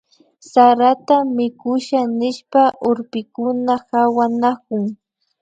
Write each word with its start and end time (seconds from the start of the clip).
Sarata 0.51 1.15
mikusha 1.35 1.99
nishpa 2.19 2.63
urpikuna 2.89 3.73
pawanakun 3.89 4.83